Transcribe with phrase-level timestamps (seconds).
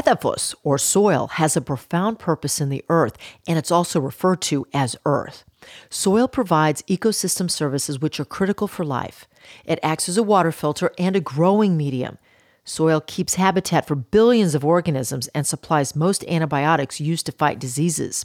[0.00, 4.66] Edaphos, or soil, has a profound purpose in the earth, and it's also referred to
[4.72, 5.44] as earth.
[5.90, 9.26] Soil provides ecosystem services which are critical for life.
[9.66, 12.16] It acts as a water filter and a growing medium.
[12.64, 18.24] Soil keeps habitat for billions of organisms and supplies most antibiotics used to fight diseases.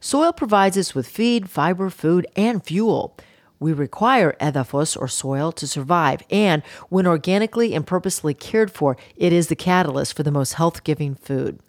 [0.00, 3.14] Soil provides us with feed, fiber, food, and fuel.
[3.60, 9.34] We require edaphos or soil to survive, and when organically and purposely cared for, it
[9.34, 11.60] is the catalyst for the most health giving food.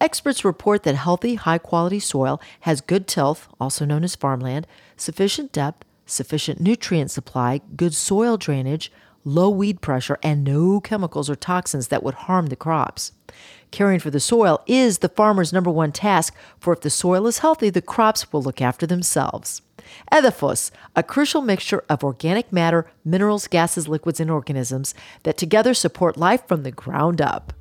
[0.00, 4.66] Experts report that healthy, high quality soil has good tilth, also known as farmland,
[4.98, 8.92] sufficient depth, sufficient nutrient supply, good soil drainage,
[9.24, 13.12] low weed pressure, and no chemicals or toxins that would harm the crops.
[13.70, 17.38] Caring for the soil is the farmer's number one task, for if the soil is
[17.38, 19.62] healthy, the crops will look after themselves.
[20.12, 26.16] Edaphos, a crucial mixture of organic matter, minerals, gases, liquids, and organisms that together support
[26.16, 27.52] life from the ground up.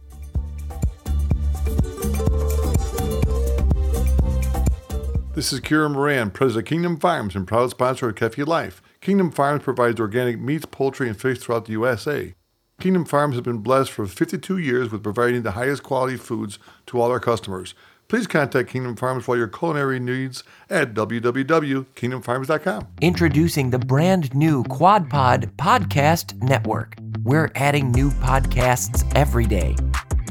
[5.36, 8.82] This is Kira Moran, president of Kingdom Farms and proud sponsor of Kefi Life.
[9.00, 12.34] Kingdom Farms provides organic meats, poultry, and fish throughout the USA.
[12.80, 17.00] Kingdom Farms has been blessed for 52 years with providing the highest quality foods to
[17.00, 17.76] all our customers.
[18.08, 22.88] Please contact Kingdom Farms for your culinary needs at www.kingdomfarms.com.
[23.02, 26.96] Introducing the brand new QuadPod Podcast Network.
[27.24, 29.76] We're adding new podcasts every day.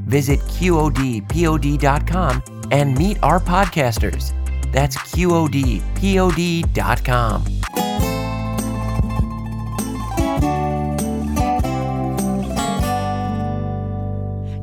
[0.03, 4.33] Visit QODPOD.com and meet our podcasters.
[4.73, 5.85] That's QODPOD.com.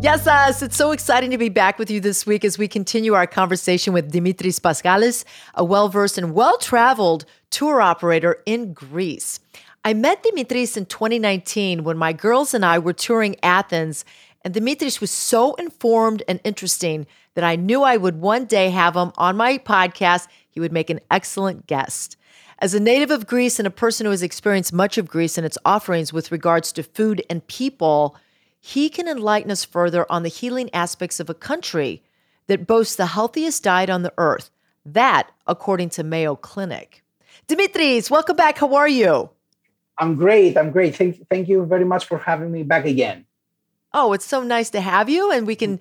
[0.06, 0.62] Yes, us.
[0.62, 3.92] It's so exciting to be back with you this week as we continue our conversation
[3.92, 5.24] with Dimitris Paskalis,
[5.56, 9.40] a well versed and well traveled tour operator in Greece.
[9.84, 14.06] I met Dimitris in 2019 when my girls and I were touring Athens,
[14.44, 18.96] and Dimitris was so informed and interesting that I knew I would one day have
[18.96, 20.28] him on my podcast.
[20.52, 22.16] He would make an excellent guest.
[22.60, 25.48] As a native of Greece and a person who has experienced much of Greece and
[25.48, 28.16] its offerings with regards to food and people,
[28.66, 32.02] he can enlighten us further on the healing aspects of a country
[32.48, 34.50] that boasts the healthiest diet on the earth.
[34.84, 37.04] That, according to Mayo Clinic.
[37.48, 38.58] Dimitris, welcome back.
[38.58, 39.30] How are you?
[40.00, 40.58] I'm great.
[40.58, 40.96] I'm great.
[40.96, 43.28] Thank, thank you very much for having me back again.
[43.94, 45.80] Oh, it's so nice to have you, and we can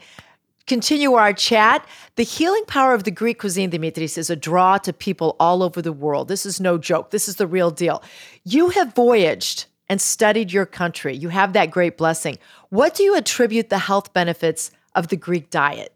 [0.66, 1.86] continue our chat.
[2.16, 5.80] The healing power of the Greek cuisine, Dimitris, is a draw to people all over
[5.80, 6.28] the world.
[6.28, 7.12] This is no joke.
[7.12, 8.02] This is the real deal.
[8.44, 11.14] You have voyaged and studied your country.
[11.14, 12.38] You have that great blessing.
[12.70, 15.94] What do you attribute the health benefits of the Greek diet?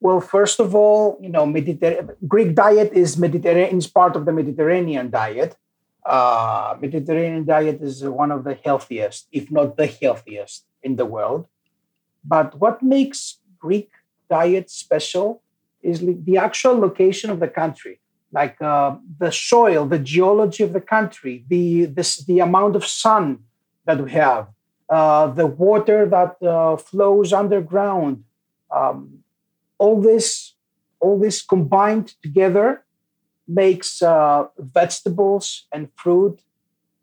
[0.00, 4.32] Well, first of all, you know, Mediter- Greek diet is Mediterranean, is part of the
[4.32, 5.56] Mediterranean diet.
[6.04, 11.46] Uh, Mediterranean diet is one of the healthiest, if not the healthiest, in the world.
[12.24, 13.90] But what makes Greek
[14.28, 15.42] diet special
[15.82, 18.00] is the actual location of the country
[18.32, 23.44] like uh, the soil, the geology of the country, the this, the amount of sun
[23.84, 24.48] that we have,
[24.88, 28.24] uh, the water that uh, flows underground,
[28.70, 29.18] um,
[29.78, 30.54] all this,
[31.00, 32.84] all this combined together
[33.46, 36.40] makes uh, vegetables and fruit,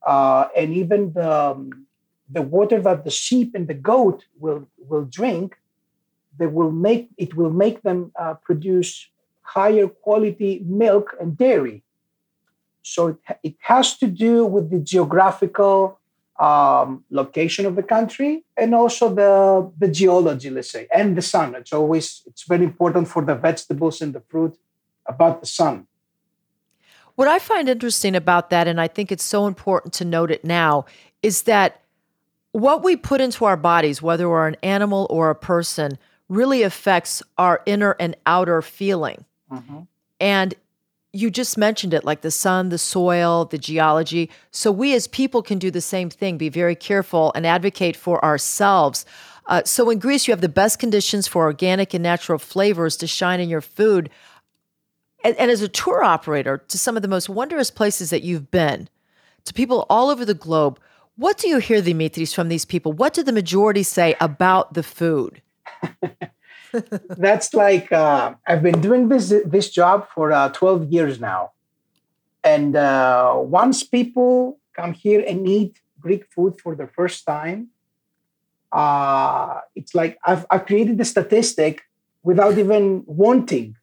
[0.06, 1.86] uh, and even the um,
[2.32, 5.58] the water that the sheep and the goat will will drink,
[6.38, 9.10] they will make it will make them uh, produce
[9.54, 11.84] higher quality milk and dairy.
[12.82, 16.00] So it, it has to do with the geographical
[16.40, 21.56] um, location of the country and also the, the geology, let's say, and the sun.
[21.56, 24.58] It's always it's very important for the vegetables and the fruit
[25.06, 25.88] about the sun.
[27.16, 30.46] What I find interesting about that, and I think it's so important to note it
[30.46, 30.86] now,
[31.22, 31.82] is that
[32.54, 35.98] what we put into our bodies, whether we're an animal or a person,
[36.30, 39.26] really affects our inner and outer feeling.
[39.52, 39.80] Mm-hmm.
[40.20, 40.56] And
[41.12, 44.30] you just mentioned it like the sun, the soil, the geology.
[44.52, 48.24] So we as people can do the same thing, be very careful and advocate for
[48.24, 49.06] ourselves.
[49.48, 53.08] Uh, so in Greece, you have the best conditions for organic and natural flavors to
[53.08, 54.10] shine in your food.
[55.24, 58.52] And, and as a tour operator to some of the most wondrous places that you've
[58.52, 58.88] been,
[59.46, 60.80] to people all over the globe,
[61.16, 62.94] what do you hear, Dimitris, from these people?
[62.94, 65.42] What do the majority say about the food?
[67.18, 71.52] that's like uh, I've been doing this this job for uh, 12 years now,
[72.44, 77.70] and uh, once people come here and eat Greek food for the first time,
[78.72, 81.84] uh, it's like I've, I've created the statistic
[82.24, 83.76] without even wanting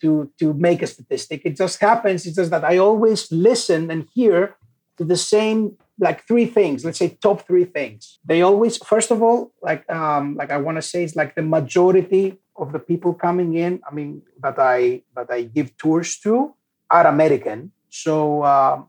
[0.00, 1.42] to to make a statistic.
[1.44, 2.26] It just happens.
[2.26, 4.56] It's just that I always listen and hear
[4.98, 6.84] to the same like three things.
[6.84, 8.18] Let's say top three things.
[8.24, 11.42] They always first of all like um, like I want to say it's like the
[11.42, 13.80] majority of the people coming in.
[13.88, 16.54] I mean that I that I give tours to
[16.90, 17.72] are American.
[17.88, 18.82] So uh,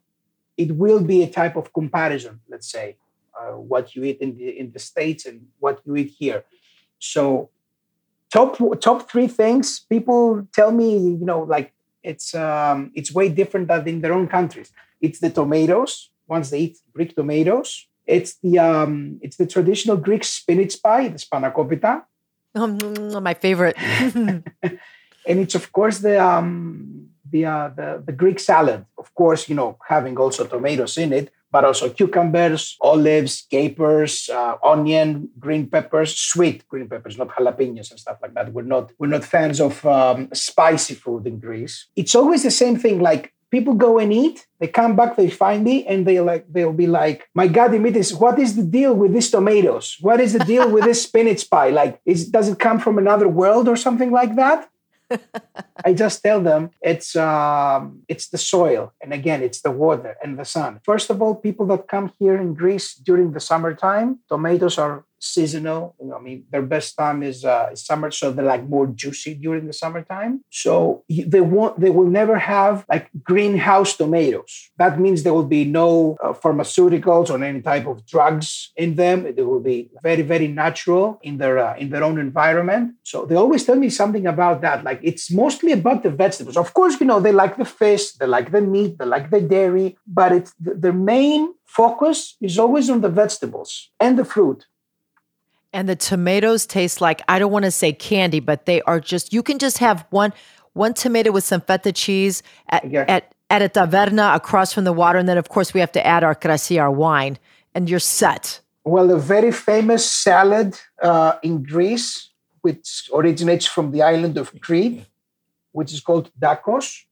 [0.57, 2.39] it will be a type of comparison.
[2.49, 2.97] Let's say
[3.37, 6.43] uh, what you eat in the in the states and what you eat here.
[6.99, 7.49] So
[8.31, 11.71] top top three things people tell me you know like
[12.03, 14.71] it's um, it's way different than in their own countries.
[15.03, 16.09] It's the tomatoes.
[16.27, 21.19] Once they eat Greek tomatoes, it's the um, it's the traditional Greek spinach pie, the
[21.19, 22.03] spanakopita.
[22.55, 23.75] Oh, my favorite.
[23.79, 24.43] and
[25.25, 28.85] it's of course the um, the, uh, the the Greek salad.
[28.97, 34.55] Of course, you know having also tomatoes in it, but also cucumbers, olives, capers, uh,
[34.63, 38.53] onion, green peppers, sweet green peppers, not jalapenos and stuff like that.
[38.53, 41.87] We're not we're not fans of um, spicy food in Greece.
[41.95, 43.01] It's always the same thing.
[43.01, 46.81] Like people go and eat, they come back, they find me, and they like they'll
[46.85, 49.85] be like, "My God, Dimitris, what is the deal with these tomatoes?
[50.01, 51.69] What is the deal with this spinach pie?
[51.69, 54.59] Like, is, does it come from another world or something like that?"
[55.87, 57.83] I just tell them it's um,
[58.13, 60.71] it's the soil, and again, it's the water and the sun.
[60.91, 65.95] First of all, people that come here in Greece during the summertime, tomatoes are seasonal.
[65.99, 69.33] You know, I mean, their best time is, uh, summer, so they're like more juicy
[69.35, 70.41] during the summertime.
[70.49, 74.71] So they won't, they will never have like greenhouse tomatoes.
[74.77, 79.23] That means there will be no uh, pharmaceuticals or any type of drugs in them.
[79.35, 82.95] They will be very, very natural in their uh, in their own environment.
[83.03, 84.83] So they always tell me something about that.
[84.83, 86.57] Like it's mostly about the vegetables.
[86.57, 89.41] Of course, you know they like the fish, they like the meat, they like the
[89.41, 94.65] dairy, but it's the, their main focus is always on the vegetables and the fruit.
[95.73, 99.33] And the tomatoes taste like I don't want to say candy, but they are just
[99.33, 100.31] you can just have one
[100.73, 103.05] one tomato with some feta cheese at yeah.
[103.07, 106.05] at, at a taverna across from the water, and then of course we have to
[106.05, 107.37] add our krasi, our wine,
[107.73, 108.59] and you're set.
[108.83, 112.29] Well, a very famous salad uh, in Greece,
[112.61, 115.05] which originates from the island of Crete,
[115.71, 117.05] which is called dakos.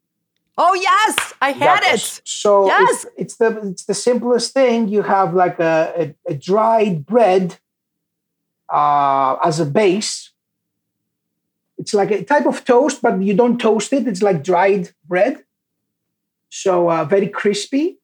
[0.58, 2.20] Oh yes, I had dakos.
[2.20, 2.22] it.
[2.26, 3.06] So yes.
[3.06, 4.90] it's, it's, the it's the simplest thing.
[4.90, 7.58] You have like a, a, a dried bread
[8.72, 10.32] uh, as a base.
[11.78, 14.08] It's like a type of toast, but you don't toast it.
[14.08, 15.44] It's like dried bread.
[16.50, 17.98] So uh, very crispy.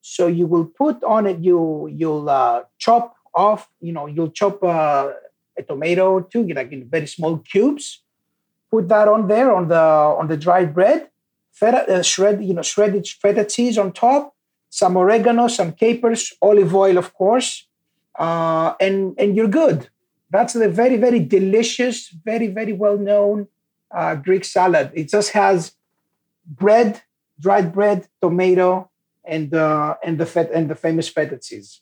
[0.00, 1.38] So you will put on it.
[1.40, 3.68] You you'll uh, chop off.
[3.80, 5.12] You know you'll chop uh,
[5.58, 8.02] a tomato too, like in very small cubes.
[8.70, 11.08] Put that on there on the on the dried bread.
[11.52, 14.34] Feta uh, shred you know shredded feta cheese on top.
[14.70, 17.68] Some oregano, some capers, olive oil, of course
[18.18, 19.88] uh, and and you're good.
[20.30, 23.48] That's a very very delicious, very very well known
[23.94, 24.90] uh, Greek salad.
[24.94, 25.72] It just has
[26.46, 27.02] bread,
[27.38, 28.90] dried bread, tomato,
[29.24, 31.80] and uh, and the fat and the famous feta cheese.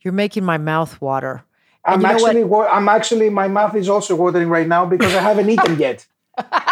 [0.00, 1.44] You're making my mouth water.
[1.84, 5.78] I'm actually I'm actually my mouth is also watering right now because I haven't eaten
[5.78, 6.06] yet.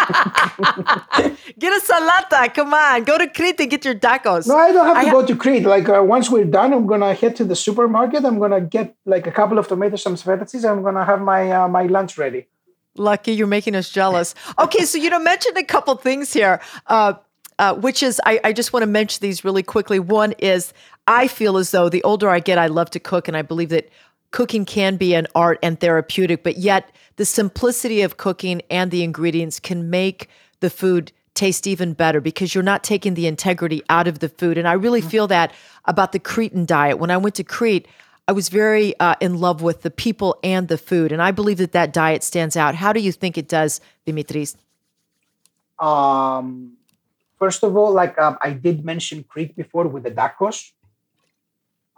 [1.58, 2.52] get a salata.
[2.54, 3.04] Come on.
[3.04, 4.46] Go to Crete and get your dakos.
[4.46, 5.64] No, I don't have to I go to Crete.
[5.64, 8.24] Like uh, once we're done, I'm gonna head to the supermarket.
[8.24, 10.64] I'm gonna get like a couple of tomatoes, some feta cheese.
[10.64, 12.48] I'm gonna have my uh, my lunch ready.
[12.96, 14.34] Lucky, you're making us jealous.
[14.58, 16.60] Okay, so you know, mentioned a couple things here.
[16.86, 17.14] Uh,
[17.58, 19.98] uh, which is I, I just want to mention these really quickly.
[19.98, 20.72] One is
[21.06, 23.68] I feel as though the older I get, I love to cook, and I believe
[23.70, 23.88] that
[24.32, 29.04] cooking can be an art and therapeutic, but yet the simplicity of cooking and the
[29.04, 30.28] ingredients can make
[30.60, 34.58] the food taste even better because you're not taking the integrity out of the food.
[34.58, 35.08] And I really mm-hmm.
[35.08, 35.52] feel that
[35.84, 36.98] about the Cretan diet.
[36.98, 37.86] When I went to Crete,
[38.28, 41.12] I was very uh, in love with the people and the food.
[41.12, 42.74] And I believe that that diet stands out.
[42.74, 44.56] How do you think it does, Dimitris?
[45.78, 46.74] Um,
[47.38, 50.72] first of all, like um, I did mention Crete before with the dakos.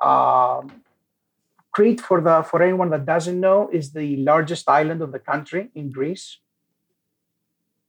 [0.00, 0.83] Um,
[1.75, 5.71] Crete, for the for anyone that doesn't know, is the largest island of the country
[5.75, 6.38] in Greece.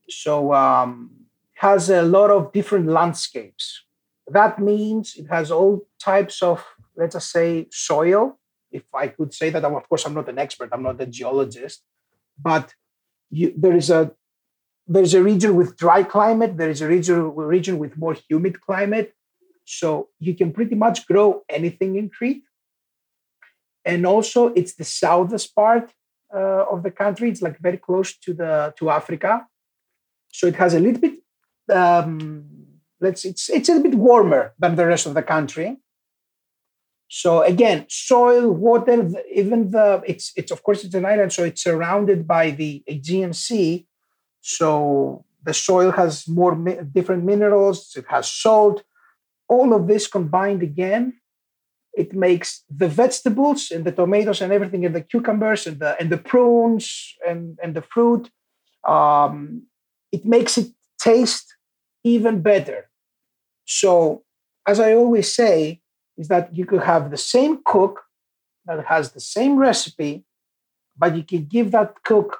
[0.08, 1.10] So um,
[1.54, 3.84] has a lot of different landscapes.
[4.26, 6.64] That means it has all types of,
[6.96, 8.38] let's just say, soil.
[8.72, 10.70] If I could say that, of course, I'm not an expert.
[10.72, 11.82] I'm not a geologist,
[12.42, 12.74] but
[13.30, 14.10] you, there is a
[14.88, 16.56] there is a region with dry climate.
[16.56, 19.14] There is a region region with more humid climate.
[19.64, 22.45] So you can pretty much grow anything in Crete
[23.86, 25.94] and also it's the southest part
[26.34, 27.30] uh, of the country.
[27.30, 29.46] It's like very close to the to Africa,
[30.32, 31.14] so it has a little bit.
[31.72, 32.44] Um,
[33.00, 35.78] let's it's it's a little bit warmer than the rest of the country.
[37.08, 41.62] So again, soil, water, even the it's it's of course it's an island, so it's
[41.62, 43.86] surrounded by the Aegean Sea.
[44.40, 47.94] So the soil has more mi- different minerals.
[47.96, 48.82] It has salt.
[49.48, 51.20] All of this combined again
[51.96, 56.10] it makes the vegetables and the tomatoes and everything and the cucumbers and the and
[56.10, 58.30] the prunes and and the fruit
[58.86, 59.62] um,
[60.12, 61.56] it makes it taste
[62.04, 62.88] even better.
[63.64, 64.24] So
[64.66, 65.80] as i always say
[66.18, 68.02] is that you could have the same cook
[68.66, 70.24] that has the same recipe
[70.98, 72.38] but you can give that cook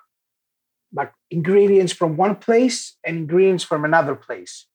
[0.92, 4.66] like ingredients from one place and ingredients from another place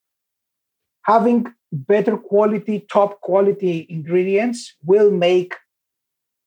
[1.02, 5.54] having better quality, top quality ingredients will make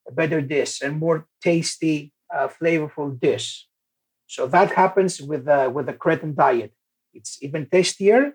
[0.08, 3.66] a better dish and more tasty, uh, flavorful dish.
[4.26, 6.72] So that happens with the with the Cretan diet.
[7.14, 8.34] It's even tastier.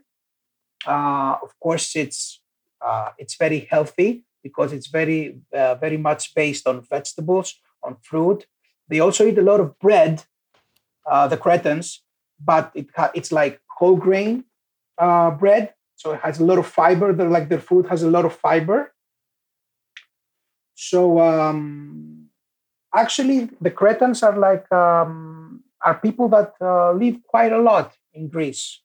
[0.85, 2.41] Uh, of course, it's
[2.85, 8.45] uh, it's very healthy because it's very uh, very much based on vegetables, on fruit.
[8.87, 10.23] They also eat a lot of bread,
[11.09, 12.03] uh, the Cretans,
[12.39, 14.45] but it it's like whole grain
[14.97, 17.13] uh, bread so it has a lot of fiber.
[17.13, 18.91] They're like their food has a lot of fiber.
[20.73, 22.29] So um,
[22.95, 28.29] actually, the Cretans are like um, are people that uh, live quite a lot in
[28.29, 28.81] Greece.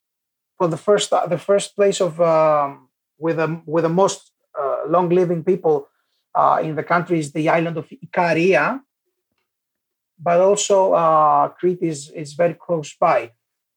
[0.59, 4.81] For the first uh, the first place of um, with the with the most uh,
[4.87, 5.87] long living people
[6.35, 8.81] uh, in the country is the island of Ikaria,
[10.19, 13.31] but also uh, Crete is is very close by.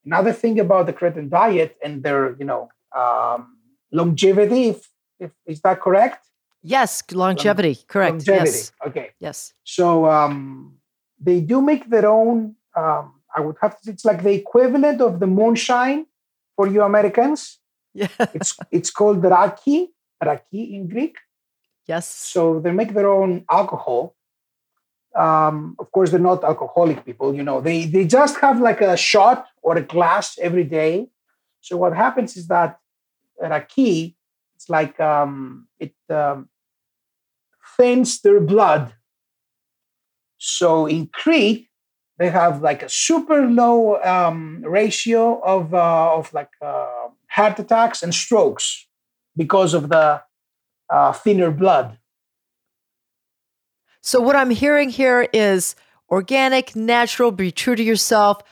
[0.05, 3.57] Another thing about the Cretan diet and their you know um,
[3.93, 4.69] longevity.
[4.69, 6.27] If, if, is that correct?
[6.63, 7.75] Yes, longevity.
[7.75, 8.13] Long, correct.
[8.13, 8.51] Longevity.
[8.51, 8.73] Yes.
[8.87, 9.11] Okay.
[9.19, 9.55] Yes.
[9.65, 10.77] So um,
[11.19, 12.57] they do make their own.
[12.77, 13.91] Um, I would have to.
[13.91, 16.07] It's like the equivalent of the moonshine
[16.57, 17.59] for you Americans.
[17.95, 18.09] Yeah.
[18.35, 19.91] it's it's called raki,
[20.23, 21.17] raki in Greek.
[21.87, 22.07] Yes.
[22.07, 24.15] So they make their own alcohol.
[25.17, 27.35] Um, of course, they're not alcoholic people.
[27.35, 31.09] You know, they they just have like a shot or a glass every day.
[31.61, 32.80] So what happens is that
[33.49, 34.17] raki,
[34.57, 36.49] it's like um, it um,
[37.77, 38.93] thins their blood.
[40.39, 41.69] So in Crete,
[42.19, 48.03] they have like a super low um, ratio of uh, of like uh, heart attacks
[48.03, 48.87] and strokes
[49.37, 50.23] because of the
[50.91, 51.99] uh, thinner blood.
[54.03, 55.77] So what I'm hearing here is
[56.11, 58.43] organic, natural, be true to yourself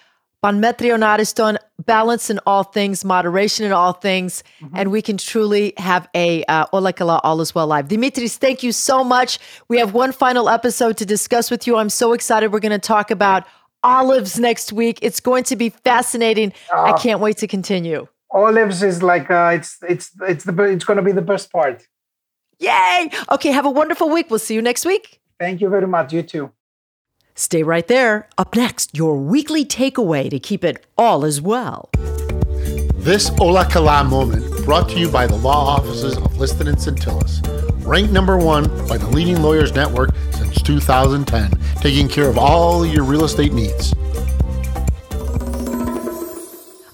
[0.43, 4.77] Pan Metron Ariston, balance in all things, moderation in all things, mm-hmm.
[4.77, 7.89] and we can truly have a uh, Olakala all is well live.
[7.89, 9.41] Dimitris, thank you so much.
[9.67, 11.77] We have one final episode to discuss with you.
[11.77, 12.53] I'm so excited.
[12.53, 13.47] We're going to talk about
[13.83, 15.01] olives next week.
[15.03, 16.53] It's going to be fascinating.
[16.73, 18.07] Uh, I can't wait to continue.
[18.31, 21.85] Olives is like uh, it's it's it's the it's going to be the best part.
[22.61, 23.11] Yay!
[23.33, 24.31] Okay, have a wonderful week.
[24.31, 25.21] We'll see you next week.
[25.41, 26.13] Thank you very much.
[26.13, 26.53] You too.
[27.39, 28.29] Stay right there.
[28.37, 31.89] Up next, your weekly takeaway to keep it all as well.
[32.97, 37.41] This Ola Kala moment brought to you by the law offices of Liston and Centillus,
[37.87, 43.05] ranked number one by the leading lawyers network since 2010, taking care of all your
[43.05, 43.95] real estate needs.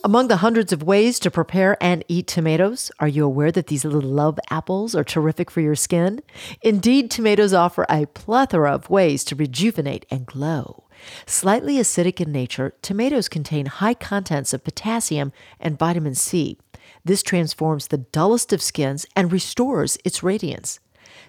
[0.06, 3.86] Among the hundreds of ways to prepare and eat tomatoes, are you aware that these
[3.86, 6.20] little love apples are terrific for your skin?
[6.60, 10.84] Indeed, tomatoes offer a plethora of ways to rejuvenate and glow.
[11.24, 16.58] Slightly acidic in nature, tomatoes contain high contents of potassium and vitamin C.
[17.02, 20.80] This transforms the dullest of skins and restores its radiance.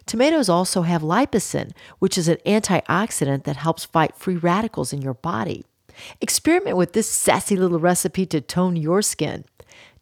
[0.05, 5.13] Tomatoes also have lycopene, which is an antioxidant that helps fight free radicals in your
[5.13, 5.63] body.
[6.21, 9.45] Experiment with this sassy little recipe to tone your skin.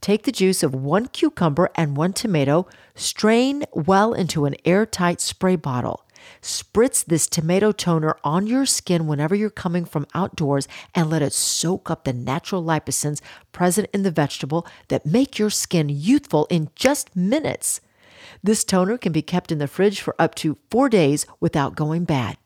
[0.02, 5.56] Take the juice of one cucumber and one tomato, strain well into an airtight spray
[5.56, 6.04] bottle.
[6.42, 11.34] Spritz this tomato toner on your skin whenever you're coming from outdoors and let it
[11.34, 13.22] soak up the natural liposins
[13.52, 17.82] present in the vegetable that make your skin youthful in just minutes.
[18.42, 22.04] This toner can be kept in the fridge for up to four days without going
[22.04, 22.38] bad.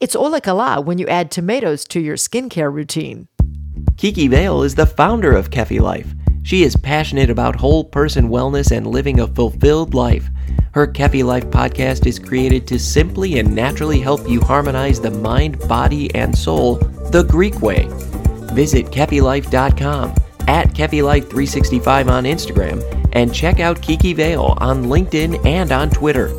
[0.00, 3.28] It's olakala when you add tomatoes to your skincare routine.
[3.96, 6.14] Kiki Vale is the founder of Kefi Life.
[6.42, 10.28] She is passionate about whole person wellness and living a fulfilled life.
[10.72, 15.58] Her Kefi Life podcast is created to simply and naturally help you harmonize the mind,
[15.68, 16.76] body, and soul
[17.10, 17.88] the Greek way.
[18.52, 20.14] Visit KefiLife.com,
[20.46, 26.36] at KefiLife365 on Instagram, and check out Kiki Vale on LinkedIn and on Twitter.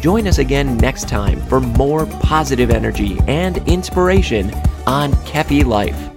[0.00, 4.50] Join us again next time for more positive energy and inspiration
[4.86, 6.09] on Kefi Life.